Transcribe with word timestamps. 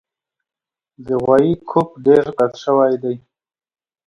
د 1.05 1.07
غوایي 1.23 1.53
ګوپ 1.69 1.89
ډېر 2.05 2.23
غټ 2.35 2.53
شوی 2.63 2.93
دی 3.03 3.15